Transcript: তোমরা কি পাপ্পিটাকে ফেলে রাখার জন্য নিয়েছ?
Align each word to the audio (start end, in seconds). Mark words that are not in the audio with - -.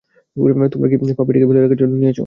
তোমরা 0.73 0.87
কি 0.89 0.95
পাপ্পিটাকে 1.19 1.45
ফেলে 1.49 1.61
রাখার 1.61 1.79
জন্য 1.81 1.93
নিয়েছ? 1.95 2.19